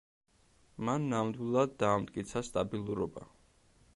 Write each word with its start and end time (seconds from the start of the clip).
მან 0.87 1.05
ნამდვილად 1.11 1.77
დაამტკიცა 1.85 2.45
სტაბილურობა. 2.49 3.29